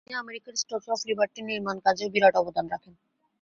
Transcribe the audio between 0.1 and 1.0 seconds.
আমেরিকার statue of